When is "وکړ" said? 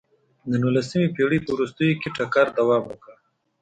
2.87-3.13